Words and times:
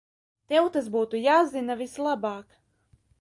Tev 0.53 0.69
tas 0.77 0.87
būtu 0.95 1.21
jāzina 1.25 1.75
vislabāk. 1.83 2.57